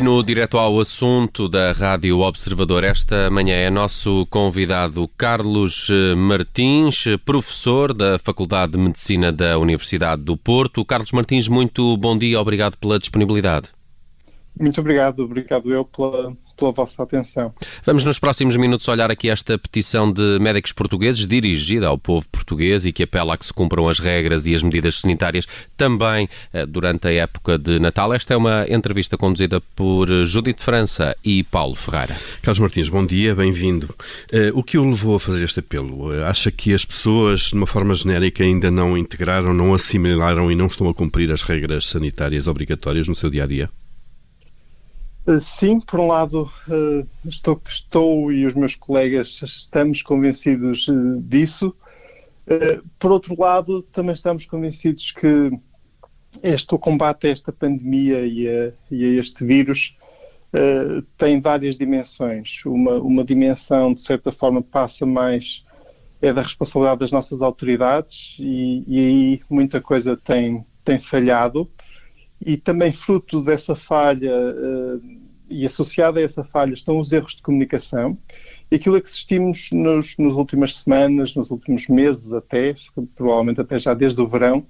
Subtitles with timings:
[0.00, 6.14] E no direto ao assunto da Rádio Observador, esta manhã é nosso convidado Carlos eh,
[6.14, 10.86] Martins, professor da Faculdade de Medicina da Universidade do Porto.
[10.86, 13.68] Carlos Martins, muito bom dia, obrigado pela disponibilidade.
[14.58, 17.52] Muito obrigado, obrigado eu pela, pela vossa atenção.
[17.84, 22.84] Vamos nos próximos minutos olhar aqui esta petição de médicos portugueses dirigida ao povo português
[22.84, 25.46] e que apela a que se cumpram as regras e as medidas sanitárias
[25.76, 28.12] também eh, durante a época de Natal.
[28.12, 32.16] Esta é uma entrevista conduzida por Judite França e Paulo Ferreira.
[32.42, 33.94] Carlos Martins, bom dia, bem-vindo.
[34.32, 36.12] Uh, o que o levou a fazer este apelo?
[36.24, 40.66] Acha que as pessoas, de uma forma genérica, ainda não integraram, não assimilaram e não
[40.66, 43.79] estão a cumprir as regras sanitárias obrigatórias no seu dia a dia?
[45.26, 50.92] Eh, sim, por um lado, eh, estou, estou e os meus colegas estamos convencidos eh,
[51.20, 51.74] disso.
[52.98, 55.52] Por outro lado, também estamos convencidos que
[56.42, 59.96] este, o combate a esta pandemia e a, e a este vírus
[61.16, 62.60] tem várias dimensões.
[62.66, 65.64] Uma, uma dimensão, de certa forma, passa mais
[66.20, 71.70] é da responsabilidade das nossas autoridades e, e aí muita coisa tem, tem falhado
[72.44, 75.00] e também fruto dessa falha uh,
[75.48, 78.16] e associada a essa falha estão os erros de comunicação
[78.70, 82.72] e aquilo a que assistimos nos, nas últimas semanas, nos últimos meses até,
[83.16, 84.64] provavelmente até já desde o verão,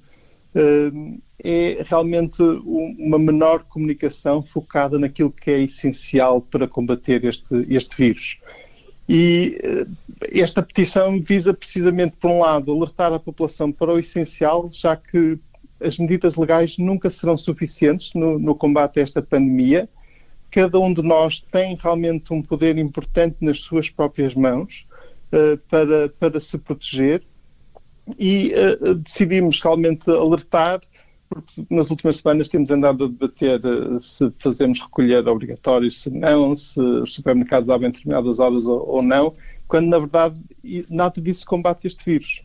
[0.55, 7.97] uh, é realmente uma menor comunicação focada naquilo que é essencial para combater este, este
[7.97, 8.39] vírus.
[9.07, 9.97] E uh,
[10.33, 15.39] esta petição visa precisamente, por um lado, alertar a população para o essencial, já que
[15.81, 19.89] as medidas legais nunca serão suficientes no, no, combate a esta pandemia.
[20.50, 24.86] Cada um de nós tem realmente um poder importante nas suas próprias mãos
[25.33, 27.23] uh, para, para se proteger
[28.18, 30.80] e uh, decidimos realmente alertar,
[31.29, 36.55] porque nas últimas semanas temos andado a debater uh, se fazemos recolher obrigatório, se não,
[36.55, 39.35] se os supermercados abrem determinadas horas ou, ou não,
[39.68, 40.41] quando na verdade
[40.89, 42.42] nada disso combate este vírus.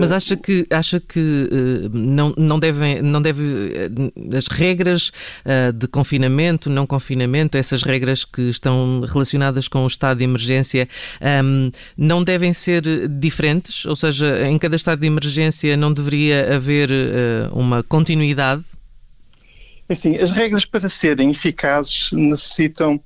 [0.00, 3.42] Mas acha que, acha que uh, não, não, devem, não deve.
[3.42, 5.12] Uh, as regras
[5.74, 10.88] de confinamento, não confinamento, essas regras que estão relacionadas com o estado de emergência,
[11.20, 13.84] ehm, não devem ser diferentes?
[13.84, 16.90] Ou seja, em cada estado de emergência não deveria haver
[17.52, 18.62] uma continuidade?
[19.88, 23.00] Assim, as regras para serem eficazes necessitam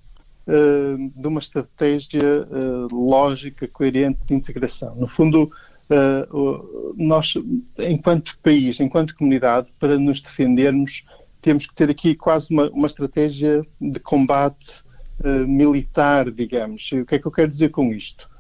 [0.47, 2.47] de uma estratégia
[2.91, 4.95] lógica, coerente de integração.
[4.97, 5.51] No fundo,
[5.93, 7.35] Uh, nós,
[7.79, 11.05] enquanto país, enquanto comunidade, para nos defendermos,
[11.43, 14.83] temos que ter aqui quase uma, uma estratégia de combate
[15.21, 16.89] uh, militar, digamos.
[16.93, 18.31] E o que é que eu quero dizer com isto?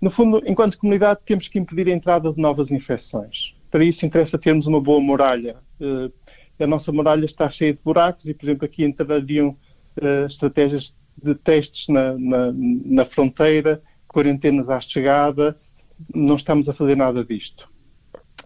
[0.00, 3.56] No fundo, enquanto comunidade, temos que impedir a entrada de novas infecções.
[3.70, 5.56] Para isso, interessa termos uma boa muralha.
[5.80, 6.12] Uh,
[6.60, 9.56] a nossa muralha está cheia de buracos e, por exemplo, aqui entrariam
[10.26, 15.56] estratégias de testes na, na, na fronteira, quarentenas à chegada,
[16.14, 17.68] não estamos a fazer nada disto.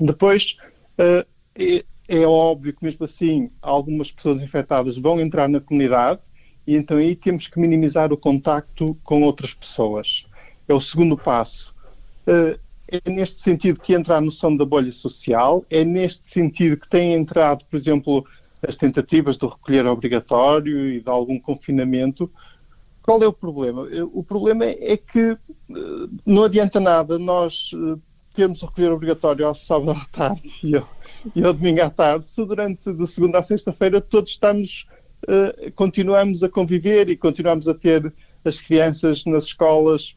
[0.00, 0.56] Depois,
[0.98, 6.20] uh, é, é, óbvio que mesmo assim algumas pessoas infectadas vão entrar na comunidade
[6.66, 10.26] e então aí temos que minimizar o contacto com outras pessoas.
[10.69, 11.75] É o segundo passo.
[12.26, 12.58] Uh,
[12.91, 17.12] é neste sentido que entra a noção da bolha social, é neste sentido que têm
[17.12, 18.26] entrado, por exemplo,
[18.66, 22.31] as tentativas de recolher obrigatório e de algum confinamento,
[23.08, 23.88] qual é o problema?
[24.12, 25.38] O problema é que eh,
[26.26, 27.98] não adianta nada nós eh,
[28.34, 30.86] termos o recolher obrigatório ao sábado à tarde e ao,
[31.34, 34.86] e ao domingo à tarde, se durante de segunda a sexta-feira todos estamos,
[35.22, 38.12] uh, continuamos a conviver e continuamos a ter
[38.44, 40.14] as crianças nas escolas,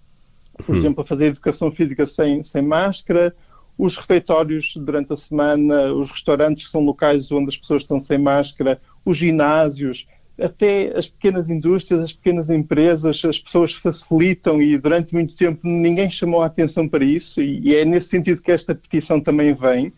[0.65, 0.77] por hum.
[0.77, 3.33] exemplo, a fazer educação física sem, sem máscara,
[3.77, 8.17] os refeitórios durante a semana, os restaurantes que são locais onde as pessoas estão sem
[8.17, 10.07] máscara, os ginásios,
[10.39, 16.09] até as pequenas indústrias, as pequenas empresas, as pessoas facilitam e durante muito tempo ninguém
[16.09, 19.93] chamou a atenção para isso e é nesse sentido que esta petição também vem.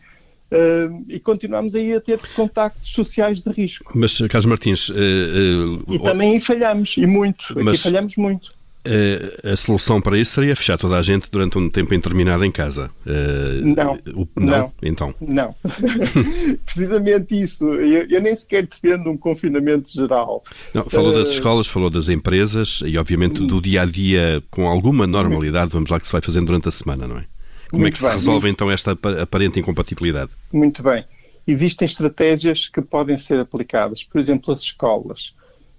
[0.51, 3.91] Uh, e continuamos aí a ter contactos sociais de risco.
[3.95, 4.89] Mas, Carlos Martins...
[4.89, 7.55] Uh, uh, e também falhamos, e muito.
[7.55, 7.79] Mas...
[7.79, 8.53] Aqui falhamos muito.
[8.85, 12.51] Uh, a solução para isso seria fechar toda a gente durante um tempo indeterminado em
[12.51, 12.91] casa.
[13.05, 14.73] Uh, não, o, não, não.
[14.81, 15.15] Então.
[15.21, 15.55] Não.
[16.65, 17.65] Precisamente isso.
[17.65, 20.43] Eu, eu, nem sequer defendo um confinamento geral.
[20.73, 24.67] Não, falou uh, das escolas, falou das empresas e, obviamente, do dia a dia com
[24.67, 27.25] alguma normalidade, vamos lá, que se vai fazendo durante a semana, não é?
[27.71, 28.13] Como é que se bem.
[28.13, 28.91] resolve então esta
[29.21, 30.31] aparente incompatibilidade?
[30.51, 31.05] Muito bem.
[31.47, 34.03] Existem estratégias que podem ser aplicadas.
[34.03, 35.33] Por exemplo, as escolas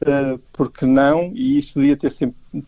[0.05, 2.13] uh, porque não, e isso devia ter,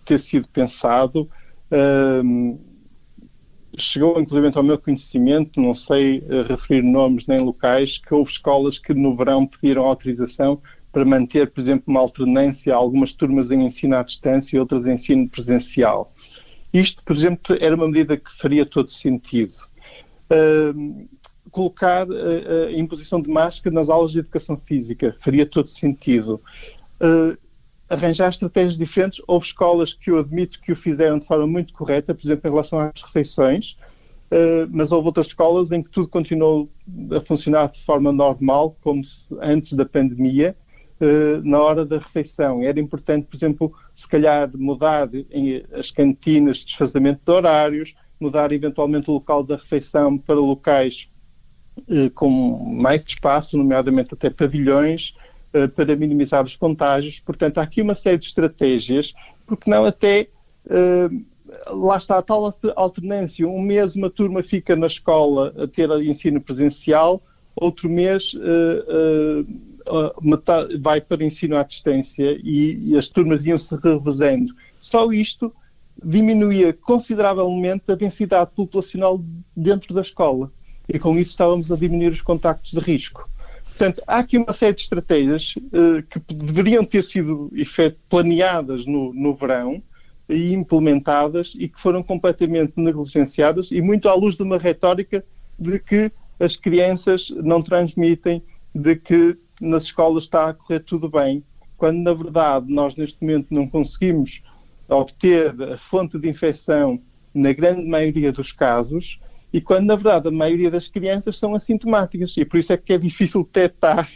[0.05, 1.29] ter sido pensado.
[1.71, 2.59] Uh,
[3.77, 8.79] chegou inclusive ao meu conhecimento, não sei uh, referir nomes nem locais, que houve escolas
[8.79, 10.61] que no verão pediram autorização
[10.91, 14.95] para manter, por exemplo, uma alternância, algumas turmas em ensino à distância e outras em
[14.95, 16.13] ensino presencial.
[16.73, 19.55] Isto, por exemplo, era uma medida que faria todo sentido.
[20.31, 21.07] Uh,
[21.51, 26.41] colocar a, a imposição de máscara nas aulas de educação física faria todo sentido.
[27.01, 27.37] Uh,
[27.89, 29.23] arranjar estratégias diferentes.
[29.27, 32.51] Houve escolas que eu admito que o fizeram de forma muito correta, por exemplo, em
[32.51, 33.77] relação às refeições,
[34.31, 36.69] uh, mas houve outras escolas em que tudo continuou
[37.15, 39.03] a funcionar de forma normal, como
[39.41, 40.57] antes da pandemia,
[41.01, 42.63] uh, na hora da refeição.
[42.63, 48.51] Era importante, por exemplo, se calhar mudar em, as cantinas de desfazamento de horários, mudar
[48.51, 51.09] eventualmente o local da refeição para locais
[52.15, 55.15] com mais espaço, nomeadamente até pavilhões,
[55.57, 57.19] eh, para minimizar os contágios.
[57.21, 59.15] Portanto, há aqui uma série de estratégias,
[59.47, 60.29] porque não até.
[60.67, 61.25] Uh,
[61.69, 63.49] lá está a tal alternância.
[63.49, 67.23] Um mês uma turma fica na escola a ter ensino presencial,
[67.55, 69.47] outro mês uh,
[70.81, 74.53] vai para ensino à distância e, e as turmas iam se revezando.
[74.81, 75.55] Só isto
[76.05, 79.25] diminuía consideravelmente a densidade populacional
[79.57, 80.51] dentro da escola.
[80.89, 83.29] E com isso estávamos a diminuir os contactos de risco.
[83.77, 89.13] Portanto, há aqui uma série de estratégias uh, que deveriam ter sido efeito, planeadas no,
[89.13, 89.83] no verão
[90.27, 95.23] e implementadas e que foram completamente negligenciadas e muito à luz de uma retórica
[95.59, 98.43] de que as crianças não transmitem,
[98.75, 101.45] de que nas escolas está a correr tudo bem,
[101.77, 104.43] quando na verdade nós neste momento não conseguimos
[104.89, 106.99] obter a fonte de infecção
[107.35, 109.21] na grande maioria dos casos
[109.53, 112.37] e quando, na verdade, a maioria das crianças são assintomáticas.
[112.37, 114.09] E por isso é que é difícil detectar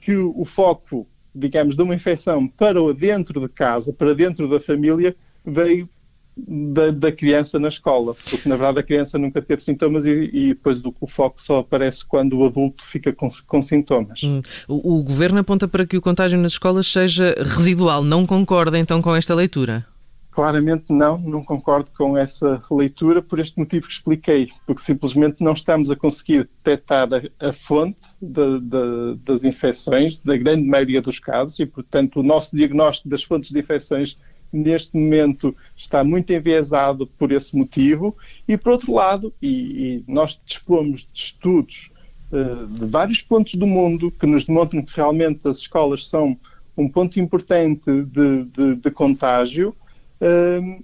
[0.00, 5.16] que o foco, digamos, de uma infecção para dentro de casa, para dentro da família,
[5.44, 5.88] veio
[6.36, 10.48] da, da, criança na escola, porque na verdade a criança nunca teve sintomas e, e
[10.48, 14.22] depois o, o, foco só aparece quando o adulto fica com, com sintomas.
[14.22, 14.40] Hum.
[14.66, 18.02] O, o, governo aponta para que o contágio nas escolas seja residual.
[18.02, 19.84] Não concorda então com esta leitura?
[20.32, 25.52] Claramente não, não concordo com essa leitura por este motivo que expliquei, porque simplesmente não
[25.52, 31.18] estamos a conseguir detectar a, a fonte de, de, das infecções, da grande maioria dos
[31.18, 34.18] casos, e portanto o nosso diagnóstico das fontes de infecções
[34.50, 38.16] neste momento está muito enviesado por esse motivo,
[38.48, 41.90] e por outro lado, e, e nós dispomos de estudos
[42.30, 46.38] uh, de vários pontos do mundo que nos demonstram que realmente as escolas são
[46.74, 48.90] um ponto importante de, de, de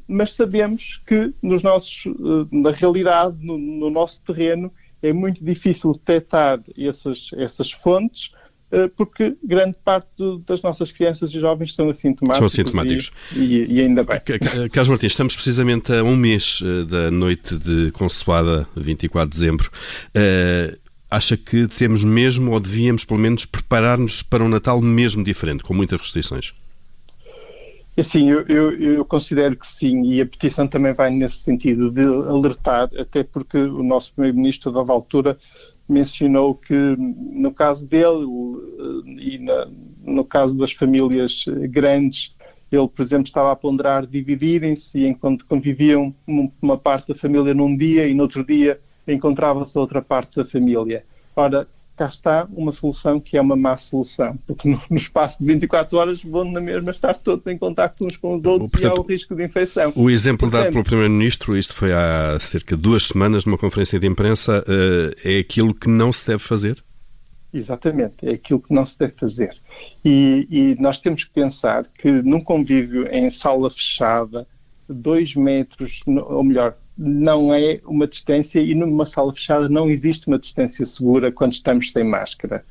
[0.06, 5.92] mas sabemos que nos nossos, uh, na realidade, no, no, nosso terreno, é muito difícil
[5.92, 8.32] detectar essas, essas fontes,
[8.72, 12.52] uh, porque grande parte do, das nossas crianças e jovens são assintomáticos.
[12.52, 13.12] São assintomáticos.
[13.36, 14.20] E, e, e ainda bem.
[14.72, 19.70] Carlos Martins, estamos precisamente a um mês uh, da noite de Consoada, 24 de dezembro.
[21.08, 25.74] acha que temos mesmo, ou devíamos pelo menos, preparar-nos para um Natal mesmo diferente, com
[25.74, 26.52] muitas restrições?
[27.98, 32.02] Assim, eu, eu, eu, considero que sim, e a petição também vai nesse sentido, de
[32.02, 35.36] alertar, até porque o nosso Primeiro-Ministro, dada altura,
[35.88, 38.24] mencionou que, no caso dele
[39.18, 39.68] e na,
[40.04, 42.36] no caso das famílias grandes,
[42.70, 46.14] ele, por exemplo, estava a ponderar dividirem-se enquanto conviviam
[46.62, 48.78] uma parte da família num dia e no outro dia
[49.08, 51.04] encontrava-se outra parte da família.
[51.34, 51.66] Ora,
[51.98, 56.22] cá está uma solução que é uma má solução, porque no, espaço de 24 horas
[56.22, 59.02] vão na mesma estar todos em contato uns com os outros Portanto, e há o
[59.02, 59.92] risco de infecção.
[59.96, 63.98] O exemplo Portanto, dado pelo Primeiro-Ministro, isto foi há cerca de duas semanas numa conferência
[63.98, 66.82] de imprensa, uh, é aquilo que não se deve fazer?
[67.52, 69.56] Exatamente, é aquilo que não se deve fazer.
[70.04, 74.46] E, e nós temos que pensar que num convívio em sala fechada,
[74.88, 80.38] dois metros, ou melhor, não é uma distância e numa sala fechada não existe uma
[80.38, 82.64] distância segura quando estamos sem máscara.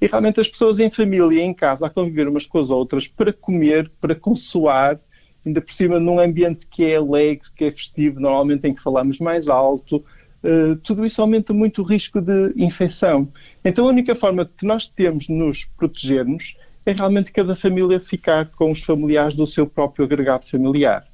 [0.00, 3.32] E realmente as pessoas em família, em casa, a conviver umas com as outras para
[3.32, 4.98] comer, para consoar,
[5.44, 9.18] ainda por cima num ambiente que é alegre, que é festivo, normalmente em que falamos
[9.18, 10.02] mais alto,
[10.42, 13.28] uh, tudo isso aumenta muito o risco de infecção.
[13.62, 18.46] Então a única forma que nós temos de nos protegermos é realmente cada família ficar
[18.50, 21.06] com os familiares do seu próprio agregado familiar.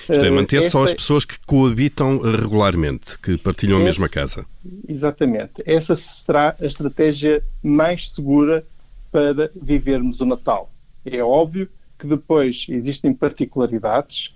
[0.00, 0.70] Isto é, manter Esta...
[0.70, 4.44] só as pessoas que coabitam regularmente, que partilham a mesma casa.
[4.88, 5.62] Exatamente.
[5.64, 8.64] Essa será a estratégia mais segura
[9.10, 10.72] para vivermos o Natal.
[11.04, 11.68] É óbvio
[11.98, 14.34] que depois existem particularidades,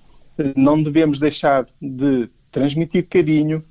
[0.54, 3.64] não devemos deixar de transmitir carinho,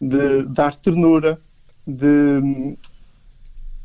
[0.00, 1.40] de dar ternura,
[1.86, 2.76] de hum,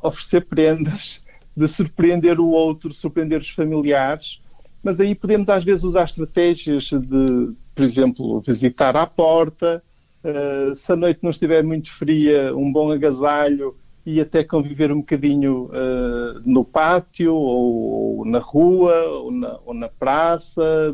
[0.02, 1.22] oferecer prendas,
[1.56, 4.42] de surpreender o outro, surpreender os familiares,
[4.84, 9.82] mas aí podemos às vezes usar estratégias de, por exemplo, visitar à porta,
[10.24, 13.76] uh, se a noite não estiver muito fria, um bom agasalho
[14.06, 19.74] e até conviver um bocadinho uh, no pátio ou, ou na rua ou na, ou
[19.74, 20.94] na, praça,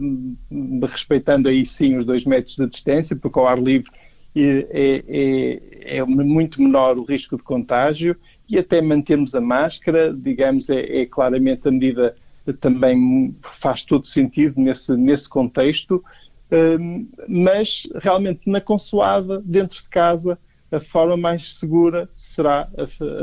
[0.88, 3.90] respeitando aí sim os dois metros de distância, porque ao ar livre
[4.36, 8.16] é, é, é muito menor o risco de contágio
[8.48, 12.16] e até mantermos a máscara, digamos, é, é claramente a medida
[12.54, 16.04] também faz todo sentido nesse, nesse contexto,
[16.52, 20.38] um, mas realmente na consoada, dentro de casa,
[20.72, 22.68] a forma mais segura será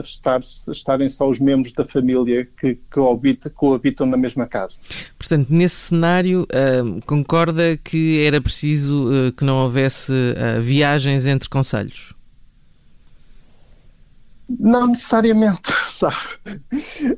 [0.02, 4.78] estar, estarem só os membros da família que, que habita, coabitam na mesma casa.
[5.16, 11.48] Portanto, nesse cenário, uh, concorda que era preciso uh, que não houvesse uh, viagens entre
[11.48, 12.15] conselhos?
[14.48, 16.16] Não necessariamente, sabe?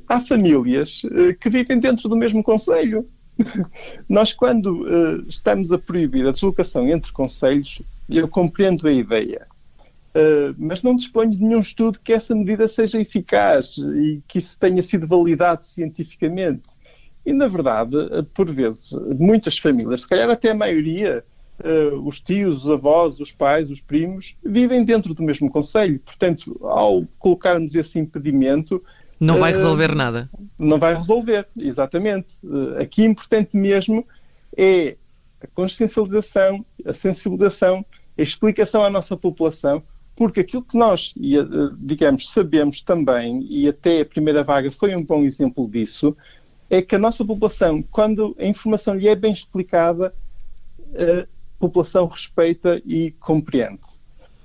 [0.09, 1.03] Há famílias
[1.41, 3.07] que vivem dentro do mesmo conselho.
[4.09, 9.47] Nós, quando estamos a proibir a deslocação entre conselhos, eu compreendo a ideia
[10.19, 14.59] Uh, mas não disponho de nenhum estudo que essa medida seja eficaz e que isso
[14.59, 16.63] tenha sido validado cientificamente.
[17.27, 21.25] E, na verdade, uh, por vezes, muitas famílias, se calhar até a maioria,
[21.61, 25.99] uh, os tios, os avós, os pais, os primos, vivem dentro do mesmo conselho.
[26.01, 28.83] Portanto, ao colocarmos esse impedimento.
[29.21, 30.31] Não vai resolver nada.
[30.59, 32.29] Não vai resolver, exatamente.
[32.81, 34.07] aqui, importante mesmo
[34.57, 34.97] é
[35.41, 37.85] a consciencialização, a sensibilização,
[38.17, 39.83] a explicação à nossa população
[40.19, 45.05] porque aquilo que nós, eh, digamos, sabemos também, e até a primeira vaga foi um
[45.05, 46.17] bom exemplo disso,
[46.69, 50.13] é que a nossa população, quando a informação lhe é bem explicada,
[51.59, 53.81] população respeita e compreende.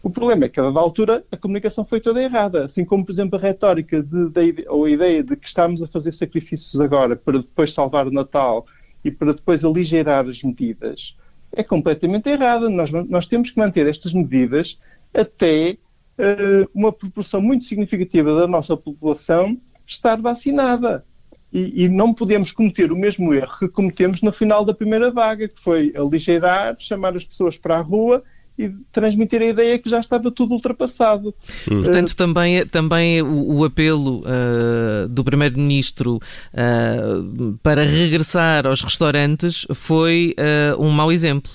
[0.01, 2.65] O problema é que, a dada altura, a comunicação foi toda errada.
[2.65, 5.88] Assim como, por exemplo, a retórica de, de, ou a ideia de que estamos a
[5.88, 8.65] fazer sacrifícios agora para depois salvar o Natal
[9.03, 11.15] e para depois aligeirar as medidas,
[11.53, 12.70] é completamente errada.
[12.70, 14.77] Nós, nós temos que manter estas medidas
[15.13, 15.77] até
[16.17, 21.05] uh, uma proporção muito significativa da nossa população estar vacinada.
[21.53, 25.48] E, e, não podemos cometer o mesmo erro que cometemos no final da primeira vaga,
[25.48, 28.24] que foi aligeirar, chamar as pessoas para a rua
[28.57, 31.33] e transmitir a ideia que já estava tudo ultrapassado.
[31.69, 31.83] Hum.
[31.83, 39.65] Portanto, uh, também, também o, o apelo uh, do Primeiro-Ministro uh, para regressar aos restaurantes
[39.74, 40.36] foi
[40.79, 41.51] um mau exemplo.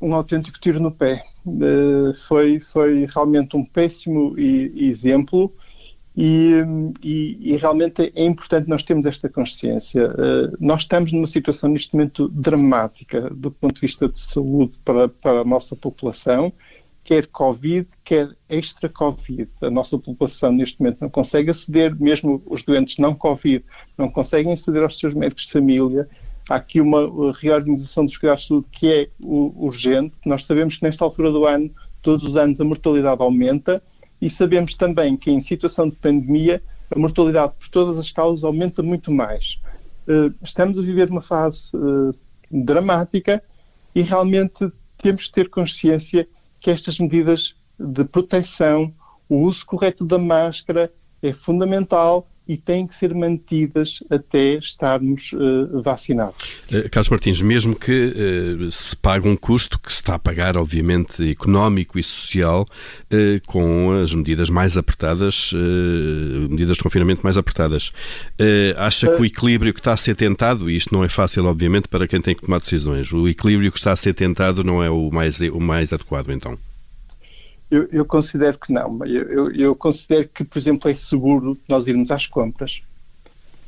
[0.00, 1.24] Um autêntico tiro no pé.
[2.28, 5.52] Foi, foi realmente um péssimo exemplo
[6.22, 6.52] e,
[7.02, 10.10] e, e, realmente é importante nós termos esta consciência.
[10.10, 15.08] Uh, nós estamos numa situação neste momento dramática do ponto de vista de saúde para,
[15.08, 16.52] para a nossa população,
[17.02, 19.48] quer Covid, quer extra-Covid.
[19.62, 23.64] A nossa população neste momento não consegue aceder, mesmo os doentes não Covid,
[23.96, 26.06] não conseguem aceder aos seus médicos de família
[26.50, 30.14] há aqui uma reorganização dos cuidados de saúde que é urgente.
[30.26, 31.70] Nós sabemos que nesta altura do ano,
[32.02, 33.82] todos os anos, a mortalidade aumenta
[34.20, 38.82] e sabemos também que em situação de pandemia a mortalidade por todas as causas aumenta
[38.82, 39.60] muito mais.
[40.06, 42.16] Eh, estamos a viver uma fase eh,
[42.50, 43.42] dramática
[43.94, 48.92] e realmente temos que ter consciência que estas medidas de proteção,
[49.28, 55.80] o uso correto da máscara é fundamental e têm que ser mantidas até estarmos uh,
[55.80, 56.56] vacinados.
[56.68, 57.92] Uh, Carlos Martins, mesmo que
[58.58, 62.66] uh, se pague um custo que se está a pagar, obviamente, económico e social,
[63.46, 65.52] com as medidas mais apertadas,
[66.48, 67.92] medidas de confinamento mais apertadas,
[68.76, 71.88] acha que o equilíbrio que está a ser tentado, e isto não é fácil, obviamente,
[71.88, 74.90] para quem tem que tomar decisões, o equilíbrio que está a ser tentado não é
[74.90, 76.58] o mais, o mais adequado, então?
[77.70, 78.98] Eu, eu, considero que não.
[79.06, 82.82] Eu, eu, considero que, por exemplo, é seguro nós irmos às compras.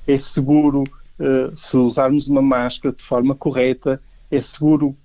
[0.07, 4.03] É seguro uh, se usarmos uma máscara de forma correta.
[4.31, 4.97] É seguro.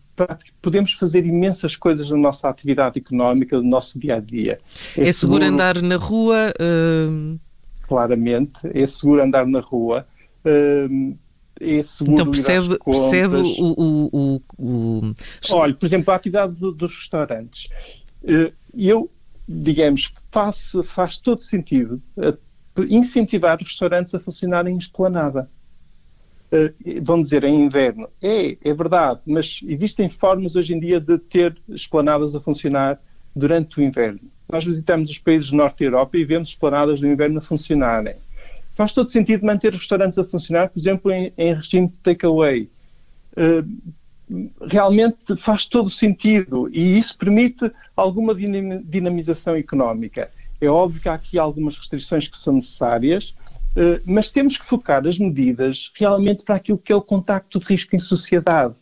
[0.64, 4.60] Podemos fazer imensas coisas na nossa atividade económica, no nosso dia a dia.
[4.98, 6.54] É, é seguro, seguro, andar na rua?
[6.60, 7.40] Uh...
[7.88, 8.60] Claramente.
[8.74, 10.08] É seguro andar na rua.
[10.44, 11.16] Uh,
[11.60, 15.16] é seguro então percebe, percebe o, o, o, o,
[15.52, 17.68] Olha, por exemplo, a atividade do, dos restaurantes.
[18.28, 19.10] Uh, eu,
[19.48, 22.02] digamos, faz, faz todo sentido
[22.90, 25.50] incentivar os restaurantes a funcionarem em esplanada.
[26.52, 28.10] Uh, vão dizer em inverno.
[28.22, 33.02] É, é verdade, mas existem formas hoje em dia de ter esplanadas a funcionar
[33.36, 34.20] durante o inverno.
[34.50, 38.16] Nós visitamos os países do norte da Europa e vemos esplanadas do inverno a funcionarem.
[38.76, 42.70] Faz todo sentido manter restaurantes a funcionar, por exemplo, em, em regime de takeaway.
[44.70, 50.30] Realmente faz todo sentido e isso permite alguma dinamização económica.
[50.60, 53.36] É óbvio que há aqui algumas restrições que são necessárias,
[53.76, 57.66] eh, mas temos que focar as medidas realmente para aquilo que é o contacto de
[57.66, 58.76] risco em sociedade.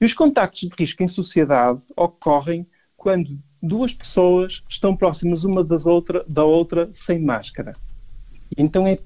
[0.00, 2.66] E os contactos de risco em sociedade ocorrem
[2.96, 7.74] quando duas pessoas estão próximas uma das outra, da outra sem máscara.
[8.56, 8.98] Então é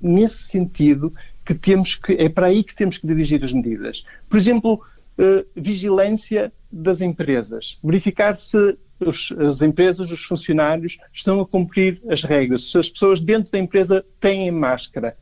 [0.00, 1.12] nesse sentido
[1.44, 4.04] que temos que é para aí que temos que dirigir as medidas.
[4.28, 4.82] Por exemplo,
[5.18, 12.22] uh, vigilância das empresas, verificar se os, as empresas, os funcionários estão a cumprir as
[12.22, 15.16] regras, se as pessoas dentro da empresa têm máscara.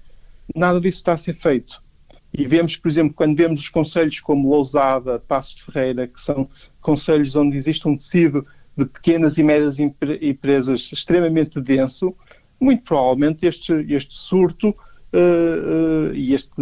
[0.55, 1.83] Nada disso está a ser feito.
[2.33, 6.49] E vemos, por exemplo, quando vemos os conselhos como Lousada, Passos de Ferreira, que são
[6.81, 8.47] conselhos onde existe um tecido
[8.77, 12.17] de pequenas e médias empresas extremamente denso,
[12.59, 14.75] muito provavelmente este, este surto
[15.13, 16.55] uh, uh, e este,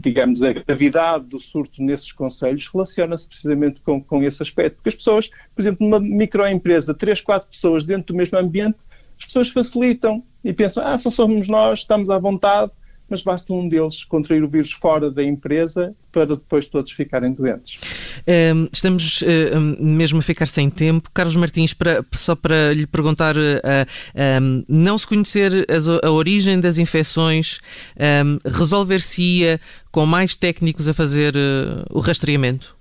[0.00, 4.76] digamos, a gravidade do surto nesses conselhos relaciona-se precisamente com, com esse aspecto.
[4.76, 8.76] Porque as pessoas, por exemplo, numa microempresa, três, quatro pessoas dentro do mesmo ambiente,
[9.18, 12.72] as pessoas facilitam e pensam, ah, só somos nós, estamos à vontade,
[13.12, 17.78] mas basta um deles contrair o vírus fora da empresa para depois todos ficarem doentes.
[18.54, 19.22] Um, estamos
[19.54, 21.10] um, mesmo a ficar sem tempo.
[21.12, 26.58] Carlos Martins, para, só para lhe perguntar, uh, um, não se conhecer a, a, origem
[26.58, 27.60] das infecções,
[28.46, 32.74] resolver-se-ia com mais técnicos a fazer uh, o rastreamento?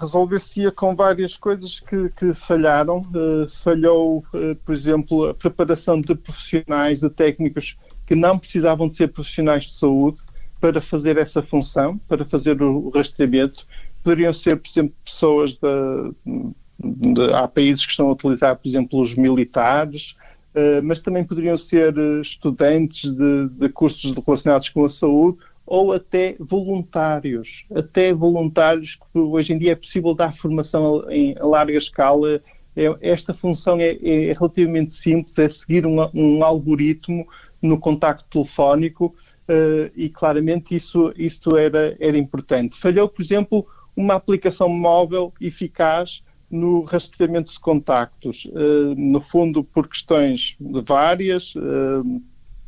[0.00, 3.02] Resolver-se-ia com várias coisas que, que falharam.
[3.14, 8.96] Uh, falhou, uh, por exemplo, a preparação de profissionais, de técnicos que não precisavam de
[8.96, 10.20] ser profissionais de saúde
[10.60, 13.66] para fazer essa função, para fazer o rastreamento.
[14.02, 16.12] Poderiam ser, por exemplo, pessoas de,
[16.78, 20.16] de, há países que estão a utilizar, por exemplo, os militares,
[20.54, 25.92] uh, mas também poderiam ser eh, estudantes de, de cursos relacionados com a saúde ou
[25.92, 32.40] até voluntários, até voluntários que hoje em dia é possível dar formação em larga escala.
[32.76, 37.26] É, esta função é, é, relativamente simples, é seguir um, um algoritmo
[37.66, 39.14] no contacto telefónico
[39.48, 42.78] uh, e claramente isso, isso era, era importante.
[42.78, 49.88] Falhou, por exemplo, uma aplicação móvel eficaz no rastreamento de contactos, uh, no fundo por
[49.88, 52.22] questões várias, uh,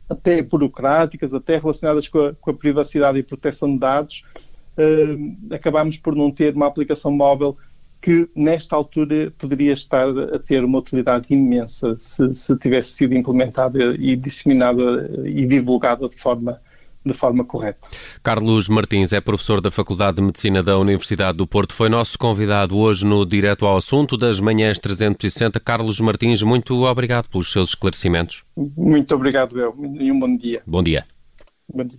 [0.09, 4.25] até burocráticas, até relacionadas com a, com a, privacidade e proteção de dados,
[4.77, 7.57] uh, acabámos por não ter uma aplicação móvel
[8.01, 13.97] que nesta altura poderia estar a ter uma utilidade imensa se, se tivesse sido implementada
[13.99, 16.61] e disseminada e divulgada de forma
[17.05, 17.89] de forma correta.
[18.23, 21.73] Carlos Martins é professor da Faculdade de Medicina da Universidade do Porto.
[21.73, 25.59] Foi nosso convidado hoje no Direto ao Assunto das Manhãs 360.
[25.61, 28.45] Carlos Martins, muito obrigado pelos seus esclarecimentos.
[28.57, 30.63] Muito obrigado, eu, e um bom dia.
[30.67, 31.05] Bom dia.
[31.73, 31.99] Bom dia.